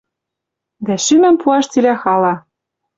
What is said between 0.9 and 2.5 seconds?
шӱмӹм пуаш цилӓ хала.